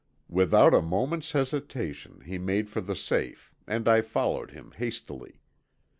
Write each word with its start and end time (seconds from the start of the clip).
Without 0.29 0.73
a 0.73 0.81
moment's 0.81 1.33
hesitation 1.33 2.21
he 2.21 2.39
made 2.39 2.67
for 2.71 2.81
the 2.81 2.95
safe 2.95 3.53
and 3.67 3.87
I 3.87 4.01
followed 4.01 4.49
him 4.49 4.71
hastily. 4.77 5.41